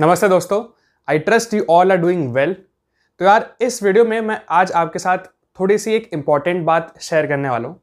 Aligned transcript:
नमस्ते 0.00 0.28
दोस्तों 0.28 0.62
I 1.08 1.18
trust 1.18 1.54
you 1.54 1.64
all 1.70 1.92
are 1.92 1.98
doing 1.98 2.32
well 2.32 2.52
तो 3.20 3.24
यार, 3.24 3.46
इस 3.60 3.82
वीडियो 3.82 4.04
में 4.04 4.20
मैं 4.20 4.38
आज 4.48 4.72
आपके 4.72 4.98
साथ 4.98 5.18
थोड़ी 5.60 5.78
सी 5.78 5.92
एक 5.92 6.08
इंपॉर्टेंट 6.12 6.64
बात 6.66 6.92
शेयर 7.02 7.26
करने 7.26 7.48
वाला 7.50 7.68
हूँ। 7.68 7.80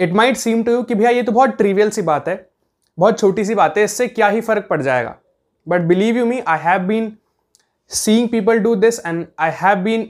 It 0.00 0.12
might 0.12 0.36
seem 0.36 0.62
to 0.64 0.72
you 0.72 0.82
कि 0.82 0.94
भैया 0.94 1.10
ये 1.10 1.22
तो 1.22 1.32
बहुत 1.32 1.50
ट्रिवियल 1.56 1.90
सी 1.90 2.02
बात 2.02 2.28
है, 2.28 2.36
बहुत 2.98 3.18
छोटी 3.18 3.44
सी 3.44 3.54
बात 3.54 3.76
है, 3.78 3.84
इससे 3.84 4.06
क्या 4.08 4.28
ही 4.28 4.40
फ़र्क 4.40 4.66
पड़ 4.70 4.80
जाएगा? 4.82 5.14
But 5.66 5.80
believe 5.88 6.16
you 6.18 6.24
me 6.26 6.40
I 6.40 6.58
have 6.62 6.86
been 6.86 7.12
seeing 7.90 8.28
people 8.28 8.58
do 8.60 8.74
this 8.76 9.00
and 9.06 9.26
I 9.38 9.50
have 9.60 9.82
been 9.82 10.08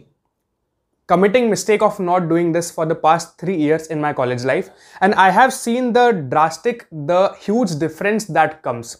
committing 1.08 1.50
mistake 1.50 1.88
of 1.88 2.00
not 2.06 2.30
doing 2.30 2.54
this 2.54 2.70
for 2.78 2.88
the 2.88 3.00
past 3.02 3.36
3 3.42 3.58
years 3.66 3.90
in 3.94 4.06
my 4.06 4.14
college 4.22 4.48
life. 4.48 4.72
And 5.02 5.20
i 5.26 5.28
have 5.40 5.52
seen 5.58 5.92
the 5.92 6.08
drastic, 6.32 6.88
the 7.12 7.20
huge 7.44 7.78
difference 7.84 8.32
that 8.38 8.58
comes. 8.66 8.96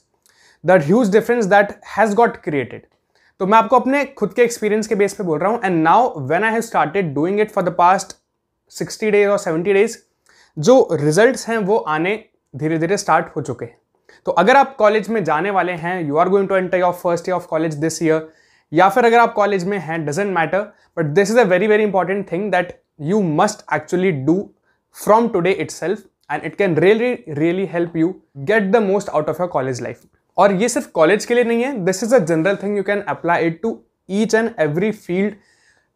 The 0.65 0.81
huge 0.85 1.11
difference 1.13 1.47
that 1.47 1.73
has 1.97 2.15
got 2.15 2.37
created. 2.37 2.87
तो 3.41 3.47
मैं 3.47 3.59
आपको 3.59 3.79
अपने 3.79 4.05
खुद 4.19 4.33
के 4.35 4.43
experience 4.43 4.87
के 4.87 4.95
base 4.95 5.15
पे 5.15 5.25
बोल 5.25 5.39
रहा 5.39 5.51
हूँ 5.51 5.61
and 5.65 5.83
now 5.83 6.21
when 6.21 6.45
I 6.45 6.53
have 6.53 6.61
started 6.61 7.13
doing 7.15 7.41
it 7.41 7.51
for 7.51 7.65
the 7.65 7.75
past 7.79 8.17
60 8.73 9.11
days 9.11 9.29
और 9.29 9.39
70 9.39 9.73
डेज़ 9.73 9.97
जो 10.57 10.89
रिजल्ट्स 10.93 11.49
हैं 11.49 11.59
वो 11.59 11.77
आने 11.77 12.15
धीरे 12.55 12.79
धीरे 12.79 12.97
स्टार्ट 12.97 13.27
हो 13.37 13.43
चुके 13.43 13.65
हैं। 13.65 13.77
तो 14.27 14.33
अगर 14.33 14.57
आप 14.57 14.75
कॉलेज 14.77 15.09
में 15.09 15.23
जाने 15.25 15.51
वाले 15.51 15.73
हैं 15.85 16.01
you 16.03 16.17
are 16.17 16.29
going 16.29 16.49
to 16.49 16.57
enter 16.57 16.79
your 16.79 16.93
first 16.95 17.29
year 17.29 17.37
of 17.37 17.47
college 17.47 17.75
this 17.77 18.03
year 18.03 18.29
या 18.73 18.89
फिर 18.89 19.05
अगर 19.05 19.19
आप 19.19 19.33
कॉलेज 19.35 19.65
में 19.65 19.79
हैं 19.79 20.05
doesn't 20.07 20.35
matter 20.35 20.61
but 20.97 21.15
this 21.15 21.31
is 21.31 21.39
a 21.39 21.45
very 21.45 21.67
very 21.67 21.83
important 21.83 22.31
thing 22.33 22.51
that 22.53 22.79
you 23.01 23.23
must 23.41 23.65
actually 23.75 24.13
do 24.13 24.39
from 24.97 25.29
today 25.29 25.51
itself 25.71 26.05
and 26.31 26.45
it 26.45 26.57
can 26.57 26.77
really 26.77 27.13
really 27.29 27.67
help 27.73 27.97
you 27.97 28.15
get 28.45 28.71
the 28.73 28.83
most 28.83 29.09
out 29.09 29.29
of 29.29 29.43
your 29.43 29.51
college 29.51 29.83
life 29.83 30.03
और 30.39 30.53
ये 30.53 30.69
सिर्फ़ 30.69 30.91
college 30.91 31.25
के 31.25 31.35
लिए 31.35 31.45
नहीं 31.45 31.65
है 31.65 31.85
this 31.85 32.03
is 32.03 32.15
a 32.15 32.19
general 32.19 32.57
thing 32.57 32.77
you 32.77 32.83
can 32.83 33.01
apply 33.01 33.47
it 33.47 33.63
to 33.63 33.81
each 34.11 34.35
and 34.35 34.51
every 34.59 34.91
field 34.91 35.35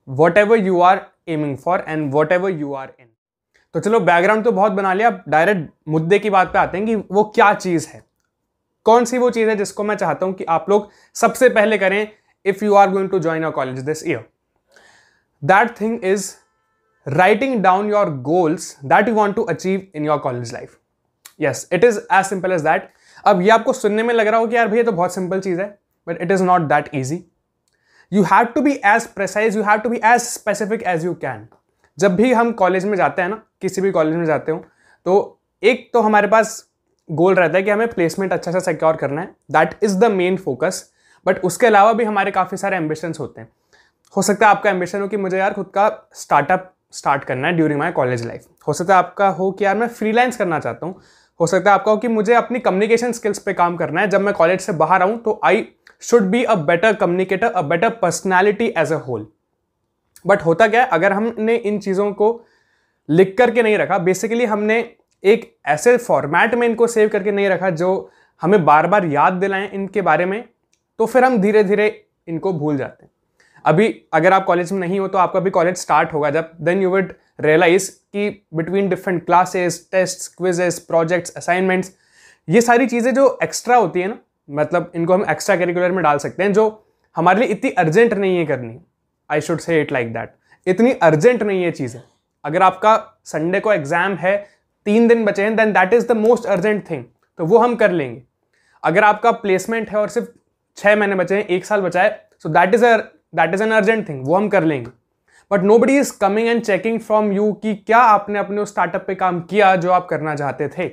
whatever 0.38 0.58
you 0.58 0.80
are 0.80 1.06
aiming 1.28 1.56
for 1.56 1.84
and 1.88 2.14
whatever 2.32 2.50
you 2.50 2.72
are 2.74 2.92
in 3.00 3.06
तो 3.74 3.80
चलो 3.80 4.00
background 4.00 4.44
तो 4.44 4.52
बहुत 4.52 4.72
बना 4.72 4.94
लिया 4.94 5.22
डायरेक्ट 5.28 5.70
मुद्दे 5.88 6.18
की 6.18 6.30
बात 6.30 6.52
पे 6.52 6.58
आते 6.58 6.78
हैं 6.78 6.86
कि 6.86 6.94
वो 6.94 7.24
क्या 7.24 7.54
चीज़ 7.54 7.88
है। 7.88 8.02
कौन 8.84 9.04
सी 9.04 9.18
वो 9.18 9.30
चीज़ 9.30 9.48
है 9.48 9.56
जिसको 9.56 9.84
मैं 9.84 9.96
चाहता 9.96 10.26
हूँ 10.26 10.34
कि 10.34 10.44
आप 10.44 10.66
लोग 10.70 10.90
सबसे 11.14 11.48
पहले 11.48 11.78
करें 11.78 12.08
if 12.44 12.64
you 12.64 12.74
are 12.74 12.90
going 12.90 13.10
to 13.10 13.18
join 13.18 13.42
your 13.42 13.52
college 13.52 13.78
this 13.78 14.06
year 14.06 14.24
that 15.44 15.80
thing 15.80 16.04
is 16.04 16.34
writing 17.08 17.62
down 17.62 17.90
your 17.90 18.10
goals 18.10 18.78
that 18.84 19.08
you 19.08 19.14
want 19.14 19.36
to 19.36 19.42
achieve 19.42 19.86
in 19.94 20.04
your 20.04 20.18
college 20.18 20.52
life 20.52 20.78
yes 21.40 21.68
it 21.72 21.84
is 21.84 21.98
as 22.12 22.24
simple 22.26 22.52
as 22.52 22.60
that 22.60 22.90
अब 23.24 23.40
ये 23.42 23.50
आपको 23.50 23.72
सुनने 23.72 24.02
में 24.02 24.14
लग 24.14 24.26
रहा 24.26 24.40
हो 24.40 24.46
कि 24.46 24.56
यार 24.56 24.68
भैया 24.68 24.82
तो 24.82 24.92
बहुत 24.92 25.14
सिंपल 25.14 25.40
चीज़ 25.40 25.60
है 25.60 25.78
but 26.08 26.22
it 26.22 26.30
is 26.30 26.42
not 26.42 26.60
that 26.60 26.90
easy 26.94 27.24
you 28.12 28.22
have 28.22 28.44
to 28.44 28.60
be 28.60 28.72
as 28.72 29.06
precise 29.06 29.56
you 29.56 29.62
have 29.62 29.78
to 29.78 29.88
be 29.88 30.00
as 30.04 30.20
specific 30.20 30.82
as 30.82 31.04
you 31.04 31.14
can 31.14 31.46
जब 31.98 32.16
भी 32.16 32.32
हम 32.32 32.52
कॉलेज 32.52 32.84
में 32.84 32.96
जाते 32.96 33.22
हैं 33.22 33.28
ना, 33.28 33.42
किसी 33.60 33.80
भी 33.80 33.90
कॉलेज 33.90 34.14
में 34.14 34.24
जाते 34.24 34.52
हो 34.52 34.64
तो 35.06 35.40
एक 35.62 35.90
तो 35.92 36.00
हमारे 36.00 36.28
पास 36.28 36.68
गोल 37.10 37.34
रहता 37.34 37.56
है 37.56 37.62
कि 37.62 37.70
हमें 37.70 37.88
प्लेसमेंट 37.88 38.32
अच्छा 38.32 38.52
सा 38.52 38.58
सिक्योर 38.58 38.96
करना 38.96 39.20
है 39.20 39.34
that 39.50 39.74
is 39.82 39.98
the 39.98 40.04
main 40.04 40.36
focus 40.36 40.92
but 41.26 41.44
उसके 41.44 41.66
अलावा 41.66 41.92
भी 41.92 42.04
हमारे 42.04 42.30
काफ़ी 42.30 42.56
सारे 42.56 42.76
एम्बिशंस 42.76 43.20
होते 43.20 43.40
हैं। 43.40 43.48
हो 44.16 44.22
सकता 44.22 44.46
है 44.46 44.50
आपका 44.56 44.70
एम्बिशन 44.70 45.00
हो 45.00 45.08
कि 45.08 45.16
मुझे 45.16 45.38
यार 45.38 45.52
खुद 45.52 45.66
का 45.66 46.08
स्टार्टअप 46.14 46.72
स्टार्ट 46.92 47.24
करना 47.24 47.48
है 47.48 47.54
ड्यूरिंग 47.54 47.78
माई 47.78 47.92
कॉलेज 47.92 48.26
लाइफ 48.26 48.46
हो 48.68 48.72
सकता 48.72 48.94
है 48.94 48.98
आपका 48.98 49.28
हो 49.28 49.50
कि 49.52 49.64
यार 49.64 49.76
मैं 49.76 49.88
फ्रीलांस 49.88 50.36
करना 50.36 50.58
चाहता 50.58 50.86
हूँ 50.86 51.00
हो 51.42 51.46
सकता 51.46 51.70
है 51.70 51.74
आपका 51.74 51.94
कि 51.96 52.08
मुझे 52.08 52.34
अपनी 52.34 52.58
कम्युनिकेशन 52.60 53.12
स्किल्स 53.12 53.38
पे 53.38 53.52
काम 53.52 53.76
करना 53.76 54.00
है। 54.00 54.08
जब 54.08 54.20
मैं 54.20 54.34
कॉलेज 54.34 54.60
से 54.60 54.72
बाहर 54.74 55.02
आऊँ 55.02 55.18
तो 55.18 55.40
I 55.44 55.64
should 56.02 56.22
be 56.30 56.42
a 56.44 56.54
better 56.66 56.94
communicator 56.96 57.46
a 57.46 57.62
better 57.64 57.90
personality 58.02 58.66
as 58.78 58.92
a 58.92 58.96
whole 58.98 59.26
but 60.24 60.42
होता 60.42 60.68
क्या 60.68 60.82
है, 60.82 60.88
अगर 60.88 61.12
हमने 61.12 61.56
इन 61.56 61.78
चीज़ों 61.80 62.10
को 62.12 62.28
लिख 63.08 63.34
करके 63.38 63.62
नहीं 63.62 63.78
रखा 63.78 63.98
बेसिकली 64.00 64.44
हमने 64.44 64.78
एक 65.24 65.54
ऐसे 65.66 65.96
फॉर्मेट 65.98 66.54
में 66.54 66.66
इनको 66.68 66.86
सेव 66.86 67.08
करके 67.08 67.32
नहीं 67.32 67.48
रखा 67.48 67.70
जो 67.72 68.10
हमें 68.42 68.64
बार 68.64 68.86
बार 68.86 69.06
याद 69.08 69.32
दिलाएँ 69.34 69.68
इनके 69.70 70.02
बारे 70.02 70.26
में 70.26 70.44
तो 70.98 71.06
फिर 71.06 71.24
हम 71.24 71.38
धीरे 71.38 71.64
धीरे 71.64 71.88
इनको 72.28 72.52
भूल 72.52 72.76
जाते 72.76 73.04
हैं। 73.04 73.11
अभी 73.64 73.88
अगर 74.12 74.32
आप 74.32 74.44
कॉलेज 74.44 74.72
में 74.72 74.78
नहीं 74.80 75.00
हो 75.00 75.08
तो 75.08 75.18
आपका 75.18 75.40
भी 75.40 75.50
कॉलेज 75.50 75.76
स्टार्ट 75.76 76.12
होगा 76.12 76.30
जब 76.30 76.50
देन 76.60 76.82
यू 76.82 76.90
वुड 76.90 77.12
रियलाइज़ 77.40 77.90
कि 77.90 78.28
between 78.54 78.88
different 78.88 79.24
classes 79.26 79.86
test 79.92 80.34
quizzes 80.36 80.78
projects 80.88 81.34
assignments 81.36 81.92
ये 82.48 82.60
सारी 82.60 82.86
चीज़ें 82.86 83.12
जो 83.14 83.38
एक्स्ट्रा 83.42 83.76
होती 83.76 84.00
है 84.00 84.08
ना 84.08 84.18
मतलब 84.48 84.92
इनको 84.96 85.14
हम 85.14 85.24
एक्स्ट्रा 85.30 85.56
करिकुलर 85.56 85.92
में 85.92 86.02
डाल 86.04 86.18
सकते 86.18 86.42
हैं 86.42 86.52
जो 86.52 86.64
हमारे 87.16 87.40
लिए 87.40 87.48
इतनी 87.48 87.70
अर्जेंट 87.70 88.12
नहीं 88.14 88.36
है 88.38 88.44
करनी। 88.46 88.78
I 89.30 89.40
should 89.40 89.58
say 89.60 89.80
it 89.80 89.92
like 89.92 90.12
that 90.12 90.34
इतनी 90.66 90.92
अर्जेंट 91.02 91.42
नहीं 91.42 91.62
है 91.64 91.70
चीज़ें। 91.70 92.00
अगर 92.44 92.62
आपका 92.62 92.96
संडे 93.24 93.60
को 93.60 93.72
एग्ज़ाम 93.72 94.14
है, 94.14 94.36
तीन 94.86 95.08
दिन 95.08 95.24
बचे 95.24 95.42
हैं 95.42 95.56
then 95.56 95.72
that 95.72 95.92
is 95.94 96.06
the 96.08 96.16
most 96.18 96.46
urgent 96.46 96.90
thing 96.90 97.04
तो 97.38 97.46
वो 97.46 97.58
हम 97.58 97.74
कर 97.76 97.90
लेंगे। 97.92 98.22
अगर 98.82 99.04
आपका 99.04 99.30
प्लेसमेंट 99.32 99.90
है 99.90 99.98
और 99.98 100.08
सिर्फ़ 100.08 100.28
छः 100.78 100.96
महीने 100.96 101.14
बचे 101.14 101.34
हैं, 101.34 101.44
एक 101.44 101.64
साल 101.64 101.80
बचा 101.80 102.02
है 102.02 102.28
so 102.42 102.48
that 102.50 102.74
is 102.74 102.84
a 102.84 102.96
that 103.34 103.54
is 103.54 103.62
an 103.62 103.72
urgent 103.72 104.08
thing 104.08 104.26
वो 104.26 104.36
हम 104.36 104.48
कर 104.48 104.64
लेंगे। 104.64 104.90
But 105.50 105.62
nobody 105.78 105.98
is 105.98 106.12
coming 106.20 106.48
and 106.48 106.62
checking 106.62 107.00
from 107.00 107.32
you 107.32 107.52
कि 107.62 107.74
क्या 107.76 107.98
आपने 107.98 108.38
अपने 108.38 108.62
उस 108.62 108.70
स्टार्टअप 108.72 109.04
पे 109.06 109.14
काम 109.14 109.40
किया 109.50 109.74
जो 109.76 109.90
आप 109.92 110.06
करना 110.10 110.34
चाहते 110.36 110.68
थे। 110.68 110.90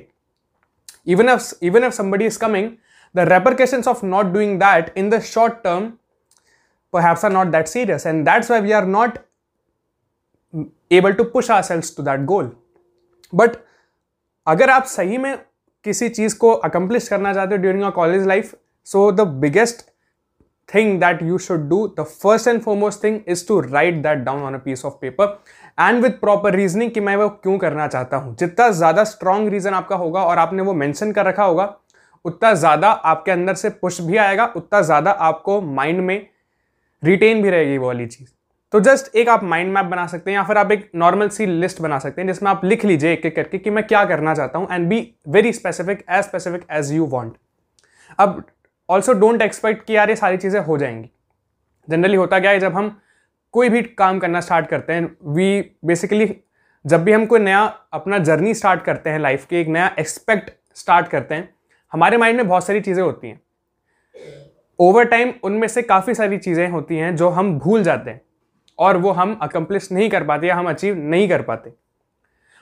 Even 1.06 1.28
if 1.28 1.52
even 1.62 1.84
if 1.84 1.94
somebody 1.94 2.26
is 2.26 2.38
coming 2.38 2.70
the 3.14 3.28
repercussions 3.32 3.88
of 3.88 4.04
not 4.06 4.26
doing 4.32 4.58
that 4.60 4.92
in 4.98 5.10
the 5.10 5.20
short 5.20 5.62
term 5.64 5.92
perhaps 6.94 7.24
are 7.24 7.30
not 7.30 7.50
that 7.52 7.68
serious. 7.68 8.04
And 8.04 8.26
that's 8.26 8.48
why 8.48 8.60
we 8.60 8.72
are 8.72 8.86
not 8.86 9.18
able 10.90 11.14
to 11.14 11.24
push 11.24 11.50
ourselves 11.50 11.90
to 11.92 12.02
that 12.02 12.24
goal. 12.26 12.48
But 13.32 13.56
अगर 14.46 14.70
आप 14.70 14.84
सही 14.84 15.18
में 15.18 15.36
किसी 15.84 16.08
चीज़ 16.08 16.36
को 16.38 16.50
accomplish 16.68 17.08
करना 17.08 17.34
चाहते 17.34 17.54
हो 17.54 17.60
during 17.62 17.84
a 17.84 17.90
college 17.90 18.26
life 18.26 18.54
so 18.86 19.10
the 19.12 19.26
biggest 19.44 19.89
thing 20.72 20.98
that 21.00 21.22
you 21.22 21.38
should 21.38 21.68
do, 21.68 21.78
the 21.96 22.04
first 22.04 22.46
and 22.46 22.62
foremost 22.62 23.00
thing 23.00 23.22
is 23.26 23.42
to 23.44 23.60
write 23.62 24.02
that 24.02 24.24
down 24.24 24.42
on 24.42 24.54
a 24.54 24.60
piece 24.60 24.84
of 24.84 25.00
paper 25.00 25.28
and 25.78 26.02
with 26.02 26.12
proper 26.20 26.54
reasoning 26.54 26.90
कि 26.90 27.00
मैं 27.00 27.14
वो 27.16 27.28
क्यों 27.28 27.56
करना 27.58 27.86
चाहता 27.88 28.16
हूँ। 28.16 28.34
जितना 28.36 28.68
ज़्यादा 28.70 29.04
strong 29.04 29.48
reason 29.48 29.74
आपका 29.74 29.96
होगा 29.96 30.24
और 30.24 30.38
आपने 30.38 30.62
वो 30.62 30.72
मेंशन 30.74 31.12
कर 31.12 31.26
रखा 31.26 31.44
होगा, 31.44 31.64
उतना 32.24 32.52
ज़्यादा 32.54 32.88
आपके 32.88 33.30
अंदर 33.30 33.54
से 33.54 33.70
पुश 33.70 34.00
भी 34.00 34.16
आएगा, 34.16 34.44
उतना 34.56 34.80
ज़्यादा 34.82 35.10
आपको 35.10 35.60
माइंड 35.60 36.00
में 36.00 36.26
रिटेन 37.02 37.42
भी 37.42 37.50
रहेगी 37.50 37.78
वो 37.78 37.86
वाली 37.86 38.06
चीज़। 38.06 38.28
तो 38.72 38.80
जस्ट 38.80 39.14
एक 39.16 39.28
आप 39.28 39.44
माइंड 39.44 39.72
मैप 39.74 39.86
बना 39.86 40.06
सकते 40.06 40.30
हैं 40.30 40.38
या 40.38 40.44
फिर 40.44 40.58
आप 40.58 40.72
एक 40.72 40.90
नॉर्मल 40.94 41.28
सी 41.28 41.46
लिस्ट 41.46 41.80
बना 41.82 41.98
सकते 41.98 42.20
हैं 42.20 42.28
जिसमें 42.28 42.50
आप 42.50 42.64
लिख 42.64 42.84
लीजिए 42.84 43.12
एक 43.12 43.26
एक 43.26 43.36
करके 43.36 43.58
कि 43.58 43.70
मैं 43.70 43.86
क्या 43.86 44.04
करना 44.04 44.34
चाहता 44.34 44.58
हूँ 44.58 44.68
and 44.70 44.88
be 44.88 45.00
very 45.28 45.52
specific 45.52 46.04
as 46.10 46.24
specific 46.24 46.66
as 46.72 46.92
you 46.92 47.06
want 47.06 47.32
अब 48.18 48.42
ऑल्सो 48.90 49.12
डोंट 49.12 49.42
एक्सपेक्ट 49.42 49.84
कि 49.86 49.96
यार 49.96 50.10
ये 50.10 50.14
सारी 50.16 50.36
चीज़ें 50.36 50.60
हो 50.60 50.76
जाएँगी। 50.78 51.10
जनरली 51.88 52.16
होता 52.16 52.38
क्या 52.40 52.50
है, 52.50 52.58
जब 52.60 52.74
हम 52.74 53.00
कोई 53.54 53.68
भी 53.68 53.82
काम 53.82 54.18
करना 54.18 54.40
स्टार्ट 54.40 54.66
करते 54.66 54.92
हैं 54.92 55.16
वी 55.26 55.60
बेसिकली 55.84 56.34
जब 56.84 57.04
भी 57.04 57.12
हम 57.12 57.26
कोई 57.26 57.40
नया 57.40 57.60
अपना 57.92 58.18
जर्नी 58.18 58.54
स्टार्ट 58.54 58.82
करते 58.82 59.10
हैं 59.10 59.18
लाइफ 59.18 59.44
की, 59.46 59.56
एक 59.56 59.68
नया 59.68 59.90
एक्सपेक्ट 59.98 60.50
स्टार्ट 60.76 61.08
करते 61.08 61.34
हैं, 61.34 61.48
हमारे 61.92 62.16
माइंड 62.16 62.36
में 62.36 62.48
बहुत 62.48 62.66
सारी 62.66 62.80
चीज़ें 62.80 63.02
होती 63.02 63.28
हैं। 63.28 63.40
ओवर 64.78 65.04
टाइम 65.04 65.32
उनमें 65.44 65.66
से 65.68 65.82
काफ़ी 65.82 66.14
सारी 66.14 66.38
चीज़ें 66.38 66.68
होती 66.68 66.96
हैं 66.96 67.14
जो 67.16 67.28
हम 67.28 67.58
भूल 67.58 67.82
जाते 67.82 68.10
हैं 68.10 68.20
और 68.78 68.96
वो 68.96 69.10
हम 69.10 69.38
अकम्प्लिश 69.42 69.90
नहीं 69.92 70.08
कर 70.10 70.24
पाते 70.24 70.46
या 70.46 70.56
हम 70.56 70.68
अचीव 70.70 70.96
नहीं 70.96 71.28
कर 71.28 71.42
पाते। 71.42 71.72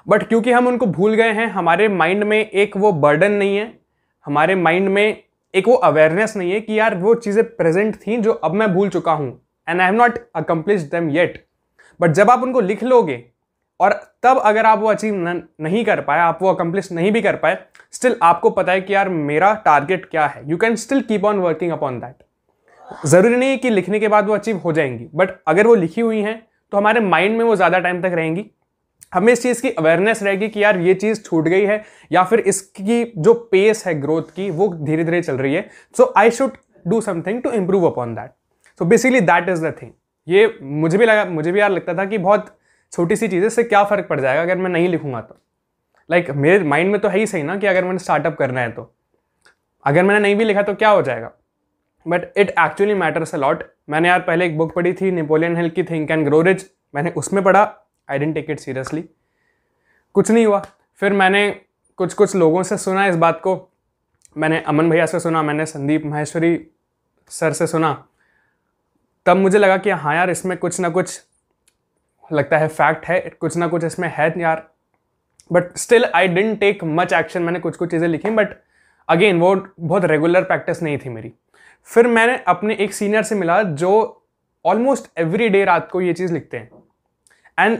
बट 0.06 0.26
क्योंकि 0.28 0.52
हम 0.52 0.66
उनको 0.66 0.86
भूल 0.86 1.14
गए 1.14 1.32
हैं, 1.32 1.46
हमारे 1.46 1.88
माइंड 1.88 2.24
में 2.24 2.38
एक 2.38 2.76
वो 2.76 2.92
बर्डन 2.94 3.32
नहीं 3.32 3.56
है, 3.56 3.72
हमारे 4.26 4.54
माइंड 4.54 4.88
में 4.88 5.22
एक 5.54 5.68
वो 5.68 5.74
अवेयरनेस 5.74 6.36
नहीं 6.36 6.52
है 6.52 6.60
कि 6.60 6.78
यार 6.78 6.94
वो 6.96 7.14
चीज़ें 7.16 7.44
प्रेजेंट 7.56 7.96
थी 7.96 8.16
जो 8.18 8.32
अब 8.34 8.54
मैं 8.54 8.72
भूल 8.74 8.88
चुका 8.88 9.12
हूँ 9.12 9.30
and 9.68 9.80
I 9.80 9.86
have 9.86 9.94
not 9.96 10.18
accomplish 10.36 10.82
them 10.90 11.08
yet 11.10 11.44
but 12.00 12.10
जब 12.12 12.30
आप 12.30 12.42
उनको 12.42 12.60
लिख 12.60 12.82
लोगे, 12.82 13.24
और 13.80 13.92
तब 14.22 14.38
अगर 14.38 14.66
आप 14.66 14.78
वो 14.78 14.88
अचीव 14.88 15.14
नहीं 15.16 15.84
कर 15.84 16.00
पाए, 16.00 16.20
आप 16.20 16.38
वो 16.42 16.52
अकम्प्लिश 16.52 16.90
नहीं 16.92 17.12
भी 17.12 17.22
कर 17.22 17.36
पाए 17.36 17.58
स्टिल 17.92 18.16
आपको 18.22 18.50
पता 18.50 18.72
है 18.72 18.80
कि 18.80 18.94
यार 18.94 19.08
मेरा 19.08 19.52
टारगेट 19.64 20.04
क्या 20.10 20.26
है. 20.26 20.42
You 20.50 20.56
can 20.56 20.76
still 20.76 21.00
keep 21.02 21.24
on 21.24 21.38
working 21.38 21.72
upon 21.72 21.98
that 22.00 23.06
ज़रूरी 23.06 23.36
नहीं 23.36 23.50
है 23.50 23.56
कि 23.56 23.70
लिखने 23.70 24.00
के 24.00 24.08
बाद 24.08 24.26
वो 24.28 24.34
अचीव 24.34 24.56
हो 24.58 24.72
जाएँगी 24.72 25.08
बट 25.14 25.30
अगर 25.48 25.66
वो 25.66 25.74
लिखी 25.74 26.00
हुई 26.00 26.20
हैं 26.20 26.40
तो 26.72 26.76
हमारे 26.76 27.00
माइंड 27.00 27.36
में 27.38 27.44
वो 27.44 27.56
ज़्यादा 27.56 27.78
टाइम 27.78 28.00
तक 28.02 28.12
रहेंगी. 28.14 28.50
हमें 29.12 29.32
इस 29.32 29.42
चीज़ 29.42 29.62
की 29.62 29.70
अवेयरनेस 29.70 30.22
रहेगी 30.22 30.48
कि 30.48 30.62
यार 30.62 30.78
ये 30.78 30.94
चीज़ 30.94 31.22
छूट 31.22 31.44
गई 31.44 31.64
है 31.64 31.82
या 32.12 32.24
फिर 32.24 32.40
इसकी 32.40 33.04
जो 33.18 33.34
पेस 33.52 33.86
है 33.86 33.94
ग्रोथ 34.00 34.34
की 34.36 34.50
वो 34.50 34.68
धीरे 34.76 35.04
धीरे 35.04 35.22
चल 35.22 35.36
रही 35.36 35.54
है। 35.54 35.68
So 35.96 36.12
I 36.16 36.30
should 36.30 36.56
do 36.86 37.00
something 37.00 37.42
to 37.42 37.50
improve 37.52 37.86
upon 37.86 38.14
that 38.14 38.30
so 38.80 38.84
basically 38.84 39.20
that 39.22 39.48
is 39.48 39.66
the 39.66 39.74
thing 39.82 39.92
ये 40.26 40.58
मुझे 40.62 40.98
भी 40.98 41.06
लगा 41.06 41.24
मुझे 41.24 41.52
भी 41.52 41.60
यार 41.60 41.70
लगता 41.70 41.94
था 41.94 42.04
कि 42.04 42.18
बहुत 42.18 42.54
छोटी 42.92 43.16
सी 43.16 43.28
चीज़ 43.28 43.48
से 43.48 43.62
क्या 43.64 43.82
फ़र्क 43.84 44.06
पड़ 44.08 44.20
जाएगा 44.20 44.42
अगर 44.42 44.56
मैं 44.56 44.70
नहीं 44.70 44.88
लिखूँगा 44.88 45.20
तो। 45.20 45.38
लाइक 46.10 46.26
like, 46.26 46.36
मेरे 46.36 46.64
माइंड 46.64 46.90
में 46.92 47.00
तो 47.00 47.08
है 47.08 47.18
ही 47.18 47.26
सही 47.26 47.42
ना 47.42 47.56
कि 47.56 47.66
अगर 47.66 47.84
मैंने 47.84 47.98
स्टार्टअप 47.98 48.36
करना 48.36 48.60
है 48.60 48.70
तो। 48.70 48.92
अगर 49.84 50.04
मैंने 50.04 50.20
नहीं 50.20 50.36
भी 50.36 50.44
लिखा 50.44 50.62
तो 50.62 50.74
क्या 50.74 50.88
हो 50.88 51.02
जाएगा? 51.02 51.30
But 52.06 52.38
it 52.38 52.50
actually 52.50 52.94
matters 52.94 53.34
a 53.34 53.38
lot 53.38 53.62
मैंने 53.90 54.08
यार 54.08 54.20
पहले 54.20 54.46
एक 54.46 54.56
बुक 54.58 54.74
पढ़ी 54.74 54.92
थी 54.92 55.10
नेपोलियन 55.10 55.56
हिल 55.56 55.70
की 55.70 55.82
थिंक 55.82 56.10
एंड 56.10 56.24
ग्रो 56.24 56.40
रिच 56.42 56.64
मैंने 56.94 57.10
उसमें 57.16 57.42
पढ़ा 57.44 57.64
I 58.08 58.18
didn't 58.18 58.34
take 58.34 58.50
it 58.50 58.60
seriously 58.60 59.04
कुछ 60.14 60.30
नहीं 60.30 60.46
हुआ। 60.46 60.62
फिर 61.00 61.12
मैंने 61.12 61.48
कुछ 61.98 62.14
कुछ 62.14 62.34
लोगों 62.36 62.62
से 62.62 62.76
सुना 62.78 63.06
इस 63.06 63.16
बात 63.16 63.40
को। 63.40 63.56
मैंने 64.36 64.60
अमन 64.62 64.90
भैया 64.90 65.06
से 65.06 65.20
सुना, 65.20 65.42
मैंने 65.42 65.66
संदीप 65.66 66.04
महेश्वरी 66.06 66.58
सर 67.30 67.52
से 67.52 67.66
सुना। 67.66 67.92
तब 69.26 69.36
मुझे 69.36 69.58
लगा 69.58 69.76
कि 69.76 69.90
हाँ 69.90 70.14
यार, 70.14 70.30
इसमें 70.30 70.56
कुछ 70.58 70.80
ना 70.80 70.88
कुछ 70.88 71.20
लगता 72.30 72.58
है 72.58 72.68
फैक्ट 72.68 73.06
है। 73.06 73.20
कुछ 73.30 73.56
ना 73.56 73.66
कुछ 73.68 73.84
इसमें 73.84 74.08
है 74.16 74.32
यार। 74.40 74.68
But 75.50 75.76
still 75.76 76.04
I 76.04 76.28
didn't 76.28 76.58
take 76.60 76.84
much 76.84 77.12
action 77.12 77.42
मैंने 77.42 77.60
कुछ 77.60 77.76
कुछ 77.76 77.90
चीज़ें 77.90 78.08
लिखी 78.08 78.30
बट 78.30 78.56
अगेन 79.08 79.38
वो 79.40 79.54
बहुत 79.80 80.04
रेगुलर 80.04 80.44
प्रैक्टिस 80.44 80.82
नहीं 80.82 80.98
थी 80.98 81.08
मेरी। 81.08 81.32
फिर 81.88 82.06
मैंने 82.06 82.36
अपने 82.48 82.74
एक 82.74 82.92
सीनियर 82.94 83.22
से 83.22 83.34
मिला, 83.34 83.62
जो 83.62 84.24
ऑलमोस्ट 84.64 85.08
एवरी 85.18 85.48
डे 85.48 85.64
रात 85.64 85.88
को 85.90 86.00
ये 86.00 86.12
चीज़ 86.12 86.32
लिखते 86.32 86.56
हैं। 86.56 86.70
And 87.58 87.78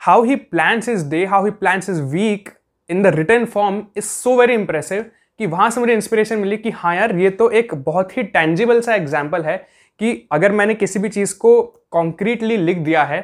how 0.00 0.22
he 0.24 0.34
plans 0.36 0.88
his 0.88 1.08
day 1.10 1.24
how 1.26 1.44
he 1.44 1.50
plans 1.52 1.88
his 1.90 2.00
week 2.02 2.48
in 2.90 3.02
the 3.02 3.06
written 3.14 3.44
form 3.46 3.82
is 3.96 4.04
so 4.04 4.36
very 4.36 4.54
impressive 4.54 5.04
कि 5.40 5.46
वहाँ 5.46 5.68
से 5.70 5.80
मुझे 5.80 5.92
इंस्पिरेशन 5.94 6.38
मिली 6.38 6.56
कि 6.56 6.70
हाँ 6.70 6.94
यार, 6.96 7.14
ये 7.16 7.30
तो 7.30 7.50
एक 7.50 7.74
बहुत 7.74 8.16
ही 8.16 8.22
टेंजिबल 8.22 8.80
सा 8.80 8.94
एग्ज़ाम्पल 8.94 9.42
है 9.42 9.56
कि 10.00 10.28
अगर 10.32 10.52
मैंने 10.52 10.74
किसी 10.74 10.98
भी 10.98 11.08
चीज़ 11.08 11.34
को 11.38 11.62
कॉन्क्रीटली 11.90 12.56
लिख 12.56 12.78
दिया 12.78 13.02
है, 13.04 13.20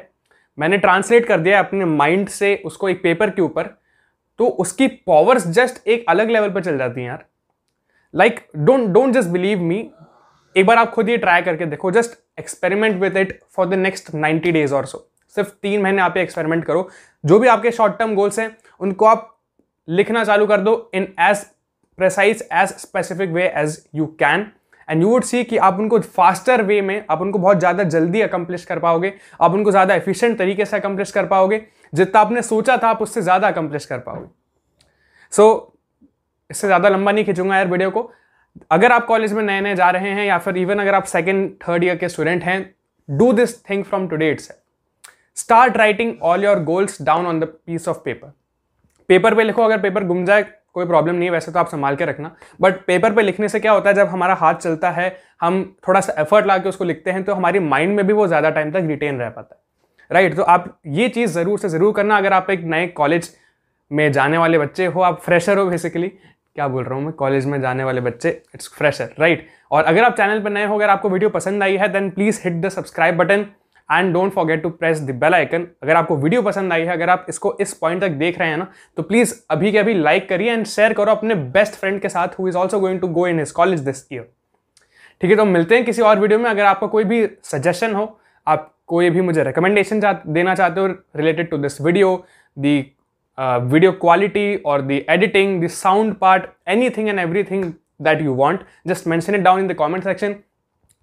मैंने 0.58 0.78
ट्रांसलेट 0.78 1.26
कर 1.26 1.40
दिया 1.40 1.58
अपने 1.58 1.84
माइंड 1.84 2.28
से 2.28 2.54
उसको 2.66 2.88
एक 2.88 3.02
पेपर 3.02 3.30
के 3.30 3.42
ऊपर 3.42 3.74
तो 4.38 4.46
उसकी 4.46 4.86
पावर्स 4.86 5.46
जस्ट 5.48 5.86
एक 5.88 6.04
अलग 6.08 6.30
लेवल 6.30 6.50
पर 6.50 6.64
चल 6.64 6.78
जाती 6.78 7.00
हैं 7.00 7.08
यार। 7.08 7.24
Like 8.14 8.46
don't 8.56 8.88
don't 8.90 9.14
just 9.14 9.28
believe 9.30 9.62
me 9.62 9.78
एक 10.56 10.66
बार 10.66 10.78
आप 10.78 10.90
खुद 10.90 11.08
ये 11.08 11.16
ट्राई 11.18 11.42
करके 11.42 11.66
देखो 11.66 11.90
just 11.92 12.18
experiment 12.38 13.00
with 13.00 13.16
it 13.16 13.38
for 13.56 13.66
the 13.66 13.74
next 13.74 14.14
ninety 14.14 14.52
days 14.52 14.74
और 14.74 14.86
सो 14.86 15.08
सिर्फ़ 15.36 15.48
तीन 15.62 15.82
महीने 15.82 16.02
आप 16.02 16.16
एक्सपेरिमेंट 16.18 16.64
करो। 16.64 16.88
जो 17.24 17.38
भी 17.38 17.48
आपके 17.48 17.70
शॉर्ट 17.72 17.98
टर्म 17.98 18.14
गोल्स 18.14 18.38
हैं 18.38 18.56
उनको 18.80 19.06
आप 19.06 19.32
लिखना 19.88 20.24
चालू 20.24 20.46
कर 20.46 20.60
दो 20.60 20.90
in 20.94 21.08
as 21.20 21.44
precise 21.98 22.48
as 22.52 22.68
specific 22.78 23.30
way 23.30 23.52
as 23.56 23.78
you 23.94 24.06
can 24.20 24.46
and 24.88 25.02
you 25.02 25.08
would 25.08 25.24
see 25.24 25.42
कि 25.44 25.56
आप 25.58 25.78
उनको 25.80 25.98
फास्टर 26.00 26.62
वे 26.62 26.80
में 26.82 27.04
आप 27.10 27.20
उनको 27.20 27.38
बहुत 27.38 27.58
ज़्यादा 27.58 27.82
जल्दी 27.84 28.20
अकम्प्लिश 28.22 28.64
कर 28.64 28.78
पाओगे 28.78 29.12
आप 29.40 29.54
उनको 29.54 29.70
ज़्यादा 29.70 29.94
एफिशिएंट 29.94 30.38
तरीके 30.38 30.64
से 30.64 30.76
अकम्प्लिश 30.76 31.10
कर 31.12 31.26
पाओगे 31.26 31.60
जितना 31.92 32.20
आपने 32.20 32.42
सोचा 32.42 32.76
था 32.76 32.88
आप 32.88 33.02
उससे 33.02 33.22
ज़्यादा 33.22 33.48
अकम्प्लिश 33.48 33.86
कर 33.86 33.98
पाओगे। 33.98 34.28
सो 35.32 35.42
so, 35.44 35.74
इससे 36.50 36.66
ज़्यादा 36.66 36.88
लंबा 36.88 37.12
नहीं 37.12 37.24
खींचूँगा 37.24 37.56
यार 37.56 37.68
वीडियो 37.68 37.90
को। 37.90 38.10
अगर 38.70 38.92
आप 38.92 39.06
कॉलेज 39.06 39.32
में 39.32 39.42
नए 39.42 39.60
नए 39.60 39.74
जा 39.76 39.90
रहे 39.90 40.10
हैं 40.10 40.26
या 40.26 40.38
फिर 40.38 40.56
इवन 40.56 40.78
अगर 40.78 40.94
आप 40.94 41.04
सेकेंड 41.06 41.50
थर्ड 41.62 41.84
ईयर 41.84 41.96
के 41.96 42.08
स्टूडेंट 42.08 42.44
हैं 42.44 42.60
do 43.08 43.32
this 43.32 43.58
thing 43.70 43.84
from 43.84 44.08
today 44.08 44.30
it's 44.30 44.50
start 45.36 45.76
writing 45.76 46.12
all 46.22 46.44
your 46.44 46.62
goals 46.64 47.00
down 47.02 47.26
on 47.26 47.40
the 47.40 47.44
piece 47.44 47.88
of 47.88 47.98
paper 48.04 48.32
paper 49.08 49.34
पे 49.34 49.44
लिखो 49.44 49.62
अगर 49.62 49.80
पेपर 49.80 50.04
गुम 50.04 50.24
जाए 50.24 50.44
कोई 50.74 50.86
प्रॉब्लम 50.86 51.14
नहीं 51.14 51.24
है 51.24 51.30
वैसे 51.30 51.52
तो 51.52 51.58
आप 51.58 51.68
संभाल 51.68 51.96
के 51.96 52.04
रखना। 52.04 52.30
बट 52.60 52.80
पेपर 52.86 53.12
पे 53.14 53.22
लिखने 53.22 53.48
से 53.48 53.60
क्या 53.60 53.72
होता 53.72 53.88
है 53.90 53.94
जब 53.94 54.08
हमारा 54.08 54.34
हाथ 54.34 54.54
चलता 54.54 54.90
है 54.90 55.16
हम 55.40 55.62
थोड़ा 55.88 56.00
सा 56.00 56.14
एफर्ट 56.20 56.46
ला 56.46 56.56
के 56.58 56.68
उसको 56.68 56.84
लिखते 56.84 57.10
हैं 57.10 57.22
तो 57.24 57.34
हमारी 57.34 57.58
माइंड 57.58 57.96
में 57.96 58.06
भी 58.06 58.12
वो 58.12 58.26
ज़्यादा 58.26 58.50
टाइम 58.50 58.72
तक 58.72 58.86
रिटेन 58.86 59.18
रह 59.18 59.30
पाता 59.30 59.54
है। 59.54 59.60
राइट 60.10 60.26
right, 60.26 60.38
तो 60.38 60.52
आप 60.52 60.78
ये 60.86 61.08
चीज़ 61.08 61.30
ज़रूर 61.30 61.58
से 61.58 61.68
ज़रूर 61.68 61.92
करना 61.94 62.16
अगर 62.16 62.32
आप 62.32 62.50
एक 62.50 62.64
नए 62.64 62.86
कॉलेज 62.96 63.30
में 63.90 64.10
जाने 64.12 64.38
वाले 64.38 64.58
बच्चे 64.58 64.86
हो 64.86 65.00
आप 65.02 65.20
फ्रेशर 65.20 65.58
हो 65.58 65.66
बेसिकली 65.66 66.08
क्या 66.08 66.68
बोल 66.68 66.84
रहा 66.84 66.94
हूँ 66.94 67.04
मैं? 67.04 67.12
कॉलेज 67.14 67.46
में 67.46 67.60
जाने 67.60 67.84
वाले 67.84 68.00
बच्चे 68.00 68.30
इट्स 68.54 68.68
फ्रेशर 68.74 69.14
राइट 69.18 69.46
और 69.70 69.84
अगर 69.84 70.04
आप 70.04 70.16
चैनल 70.16 70.42
पर 70.42 70.50
नए 70.50 70.64
हो 70.64 70.76
अगर 70.76 70.90
आपको 70.90 71.08
वीडियो 71.10 71.30
पसंद 71.30 71.62
आई 71.62 71.76
है 71.76 71.88
then 71.92 72.10
please 72.10 72.40
hit 72.44 72.60
the 72.60 72.68
subscribe 72.68 73.16
button 73.16 73.46
and 73.90 74.12
don't 74.14 74.32
forget 74.32 74.62
to 74.62 74.70
press 74.70 75.00
the 75.00 75.10
bell 75.14 75.34
icon 75.34 75.66
अगर 75.82 75.96
आपको 75.96 76.16
वीडियो 76.16 76.42
पसंद 76.42 76.72
आई 76.72 76.82
है 76.82 76.92
अगर 76.92 77.10
आप 77.10 77.26
इसको 77.28 77.56
इस 77.60 77.72
पॉइंट 77.74 78.00
तक 78.02 78.10
देख 78.22 78.38
रहे 78.38 78.48
हैं 78.48 78.56
ना 78.56 78.66
तो 78.96 79.02
प्लीज़ 79.02 79.34
अभी 79.50 79.72
के 79.72 79.78
अभी 79.78 79.94
लाइक 79.94 80.28
करिए 80.28 80.52
एंड 80.52 80.66
शेयर 80.66 80.92
करो 80.92 81.12
अपने 81.12 81.34
बेस्ट 81.56 81.74
फ्रेंड 81.74 82.00
के 82.00 82.08
साथ 82.08 82.38
who 82.38 82.48
is 82.48 82.56
also 82.56 82.80
going 82.80 83.00
to 83.00 83.08
go 83.08 83.26
in 83.26 83.38
his 83.38 83.52
college 83.52 83.80
this 83.80 84.06
year 84.12 84.28
ठीक 85.20 85.30
है 85.30 85.36
तो 85.36 85.44
मिलते 85.44 85.74
हैं 85.74 85.84
किसी 85.84 86.02
और 86.02 86.18
वीडियो 86.20 86.38
में। 86.38 86.50
अगर 86.50 86.64
आपका 86.64 86.86
कोई 86.86 87.04
भी 87.04 87.26
सजेशन 87.44 87.94
हो 87.94 88.18
आप 88.46 88.72
कोई 88.86 89.10
भी 89.10 89.20
मुझे 89.20 89.44
रिकमेंडेशन 89.44 90.00
देना 90.26 90.54
चाहते 90.54 90.80
हो 90.80 90.86
related 90.86 91.50
to 91.50 91.58
this 91.58 91.80
video 91.80 92.14
the 92.56 92.80
quality 93.38 94.54
और 94.56 94.82
quality 94.82 95.10
editing 95.10 95.62
the 95.62 95.70
sound 95.70 96.14
part 96.14 96.44
anything 96.90 97.08
and 97.08 97.18
everything 97.44 97.72
that 98.00 98.20
you 98.20 98.32
want, 98.32 98.62
just 98.86 99.06
mention 99.06 99.34
it 99.34 99.42
down 99.42 99.58
in 99.58 99.66
the 99.66 99.74
comment 99.74 100.04
section. 100.04 100.42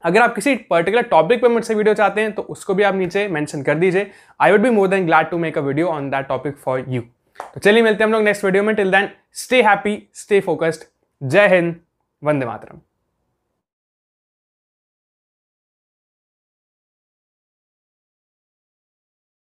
अगर 0.03 0.21
आप 0.21 0.35
किसी 0.35 0.55
पर्टिकुलर 0.69 1.03
टॉपिक 1.09 1.41
पे 1.41 1.47
मुझसे 1.49 1.75
वीडियो 1.75 1.93
चाहते 1.95 2.21
हैं 2.21 2.31
तो 2.31 2.41
उसको 2.43 2.73
भी 2.73 2.83
आप 2.83 2.95
नीचे 2.95 3.27
मेंशन 3.29 3.63
कर 3.63 3.75
दीजिए। 3.75 4.11
I 4.39 4.51
would 4.51 4.61
be 4.61 4.69
more 4.69 4.87
than 4.87 5.05
glad 5.05 5.29
to 5.29 5.37
make 5.37 5.57
a 5.57 5.61
video 5.61 5.87
on 5.89 6.09
that 6.09 6.27
topic 6.27 6.57
for 6.57 6.85
you 6.87 7.01
तो 7.39 7.59
चलिए 7.59 7.83
मिलते 7.83 8.03
हैं 8.03 8.07
हम 8.07 8.13
लोग 8.13 8.23
नेक्स्ट 8.23 8.45
वीडियो 8.45 8.63
में। 8.63 8.75
Till 8.75 8.91
then 8.91 9.09
stay 9.35 9.61
happy 9.63 10.01
stay 10.13 10.39
focused 10.41 10.83
जय 11.21 11.47
हिंद, 11.47 11.75
वंदे 12.21 12.45
मातरम। 12.45 12.79